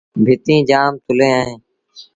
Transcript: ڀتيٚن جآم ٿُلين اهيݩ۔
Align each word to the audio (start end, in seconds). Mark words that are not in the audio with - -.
ڀتيٚن 0.25 0.59
جآم 0.69 0.91
ٿُلين 1.05 1.31
اهيݩ۔ 1.41 1.57